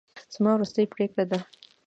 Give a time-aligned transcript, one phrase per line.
[0.33, 1.39] زما وروستۍ پرېکړه ده.